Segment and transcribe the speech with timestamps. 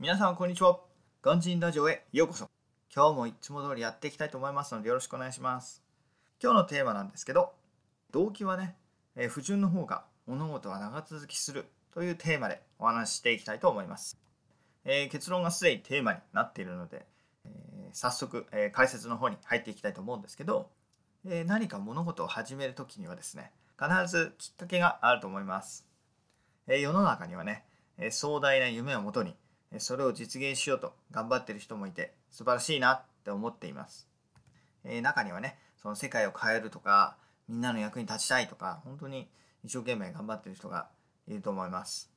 [0.00, 0.78] 皆さんこんにちは。
[1.22, 2.48] ガンジンラジオへようこそ。
[2.94, 5.82] 今日もいつも通りやっていきたいと思いますのでよろしくお願いします。
[6.40, 7.52] 今日のテーマなんですけど、
[8.12, 8.76] 動機はね、
[9.16, 14.16] えー、不純の方が物事は長続きするというテーマでお話ししていきたいと思います。
[14.84, 17.04] えー、結論がすでにテーマになっているので、
[17.44, 20.70] えー、早速、え解説の方に入っていきたいと思うんですけど、
[21.26, 25.88] え何か物事を始める時にはですね、必ずきっかけがあると思います。
[26.68, 27.64] え世の中にはね、
[27.96, 29.34] え壮大な夢をもとに
[29.78, 34.08] それを実現しようと頑張ってる人もいて素晴らしいなって思っています。
[34.84, 37.16] えー、中にはね、その世界を変えるとか、
[37.48, 39.28] みんなの役に立ちたいとか、本当に
[39.64, 40.88] 一生懸命頑張ってる人が
[41.26, 42.10] いると思います。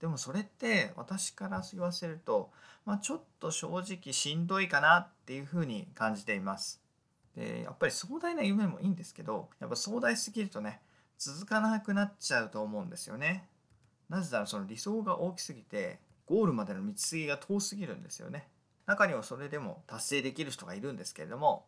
[0.00, 2.50] でもそれって私から言わせると、
[2.84, 6.82] まあ、ちょっと正直しんどいかなっていうふうに感じています。
[7.34, 10.80] でやっぱり壮大な夢もいいんですけどやっぱ壮大すぎるとね
[11.18, 13.48] 続かなくなっちゃうと思うんですよね。
[14.08, 18.48] なぜならその理想が大きすぎてゴールまでの道筋が遠すぎるんですよね。
[18.86, 21.66] 中にはそれでも達成できる人がいるんですけれども、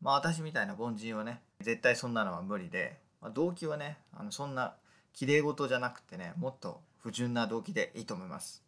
[0.00, 4.74] まあ私みたいな凡人はね、絶対そんなのは無理で、まあ、動機はね、あのそんな
[5.12, 8.62] 綺麗事じゃなくてね、もっと不純な動機でいいと思います。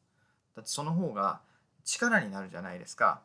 [0.57, 1.41] だってその方が
[1.85, 3.23] 力になるじゃないですか。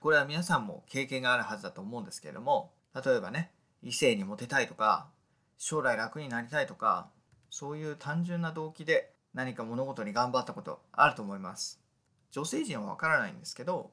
[0.00, 3.50] これは皆さんも経験があるはずだと思うんですけれども、例えばね、
[3.82, 5.08] 異性にモテたいとか、
[5.56, 7.08] 将来楽になりたいとか、
[7.48, 11.80] そういう単純な動機で何か物事に頑張ったことあると思います。
[12.30, 13.90] 女性陣はわからないんですけど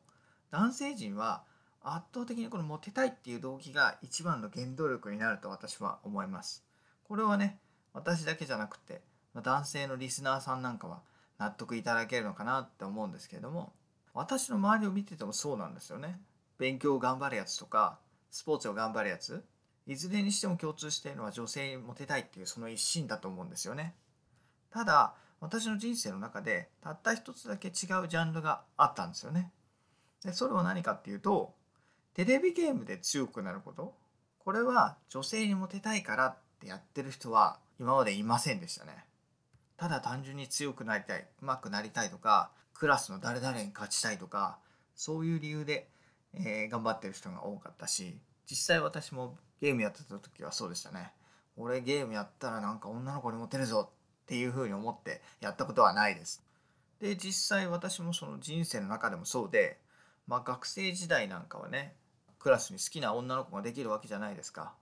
[0.52, 1.44] 男性陣は
[1.84, 6.64] 圧倒的にこのモテたいっていう動機が一番の原動力になると私は思います。
[7.08, 7.60] これはね
[7.94, 9.02] 私だけじゃなくて
[9.36, 11.02] 男性のリスナーさんなんかは
[11.40, 13.74] 納得いただけるのかなって思うんですけれども
[14.14, 16.20] 私の周りを見ててもそうなんですよね。
[16.58, 17.98] 勉強を頑張るやつとか
[18.30, 19.44] スポーツを頑張るやつ
[19.88, 23.96] いずれにしても共通しているのは女性にモテたいっていうその一心だと思うんですよね。
[24.70, 29.52] ただ私の人生の中でたった一つだけ違うジャンルがあったんですよね。
[30.24, 31.54] でそれは何かっていうと
[32.14, 33.94] テレビゲームで強くなること
[34.40, 39.06] これは女性にモテたいからってやってる人は今までいませんでしたね。
[39.82, 44.60] ただ単純に強くなりたい、うまくなりたいとか、クラスの誰々に勝ちたいとか、
[44.96, 45.90] そういう理由で、
[46.36, 51.12] えー、頑張ってる人が多かったし、実際私もゲームやってた時はそうでしたね。
[51.58, 53.90] 俺ゲームやったらなんか女の子にモテるぞ
[54.24, 56.44] っていうふうに思ってやったことはないです。
[57.00, 59.80] で実際私もその人生の中でもそうで、
[60.28, 61.96] まあ、学生時代なんかはね
[62.40, 64.74] クラスに好きな女の子ができるわけじゃないですか。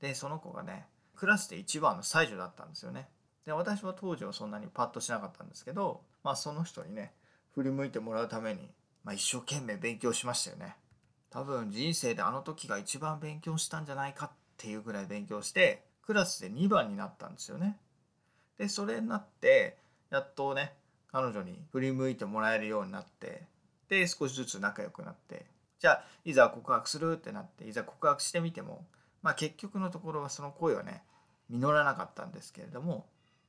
[0.00, 3.08] でその子がねクラスで一番の才女だったんですよね。
[3.46, 7.12] で私は当時はそんなにパッとしなかったんですけど、まあ、その人にね
[7.54, 8.70] 振り向いてもらうために、
[9.04, 10.76] まあ、一生懸命勉強しましたよね。
[11.30, 17.78] 多分人生であの時が一番勉強したんじゃないかっていうぐらい勉強してクラスで2番になったんですよね。
[18.60, 19.78] でそれになって
[20.10, 20.74] やっとね
[21.10, 23.44] 彼女に振り向いてもらえるようになって
[23.88, 25.46] で少しずつ仲良くなって
[25.78, 28.84] じゃあいざ告白するってなっていざ告白してみても、
[29.22, 31.02] まあ、結局のところはその声はね
[31.48, 33.06] 実らなかったんですけれども、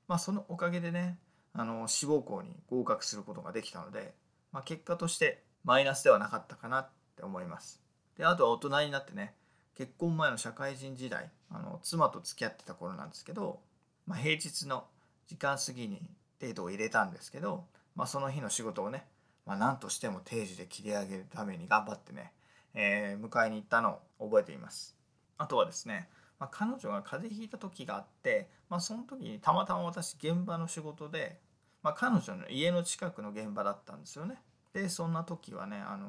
[0.08, 1.18] まあ、そのおかげでね
[1.54, 4.14] あの志望校に合格することができたので、
[4.54, 7.82] まあ、結果としてマイナスではなかったかなって思います。
[8.18, 9.34] であとは大人になってね
[9.76, 13.60] 結婚前の社会人時代あの妻と付き合ってた頃なんですけど、
[14.08, 14.86] まあ、平日の
[15.28, 16.02] 時間過ぎに
[16.40, 17.66] デートを入れたんですけど、
[17.96, 19.06] まあ、その日の仕事をね、
[19.46, 22.32] まあ、何としても定時で切り上げるために頑張ってね、
[22.74, 24.96] えー、迎えに行ったのを覚えています。
[25.38, 26.10] あとはですね、
[26.40, 31.40] まあ、彼女が風邪ひいた時があって、まあ、その時にたまたま私現場の仕事で、
[31.84, 34.36] まあ、彼女の家の近くの現場だったんですよね。
[34.74, 36.08] でそんな時はねあの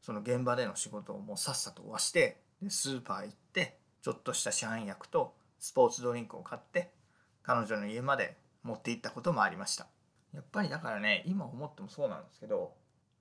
[0.00, 6.90] その現場での仕事をもうさっさと終わしてでスーパー行ってちょっとした市販薬とスポーツドリンクを買って
[7.48, 9.86] 彼女の家まで持っていったこともありました。
[10.34, 12.74] やっぱりだからね今思ってもそうなんですけど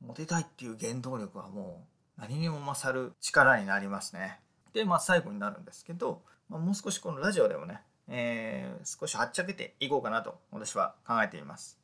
[0.05, 1.85] モテたいっていう原動力はも
[2.17, 4.41] う何にも勝る力になりますね。
[4.73, 7.79] でまあ最後になるんですけど、まあ、もう少しこのラジオでもね、
[8.09, 11.79] えー、少しはっちゃけていこうかなと私は考えています。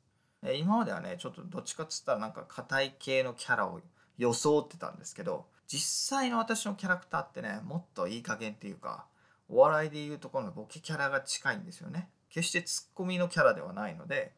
[0.54, 3.80] 今まではねちょっとどっちかっつったらなんか硬い系のキャラを
[4.18, 9.06] 装ってたんですけど実際の私のキャラクターってねもっといい加減っていうか
[9.48, 12.10] お笑いでいうところのボケキャラが近いんですよね。
[12.34, 14.34] 決してツッコミのキャラではないので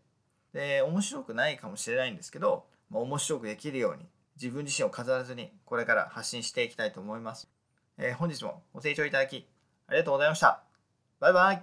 [0.53, 4.05] で面白くないかもしれないんですけど、まあ、面白くできるように
[4.35, 7.49] 自分自身を飾らずにこれから発信していきたいと思います、
[7.97, 9.47] えー、本日もご清聴いただき
[9.87, 10.63] ありがとうございました。
[11.19, 11.53] バイバイ。